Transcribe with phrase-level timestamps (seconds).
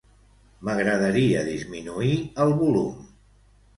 [0.69, 2.17] M'agradaria disminuir
[2.47, 3.07] el volum.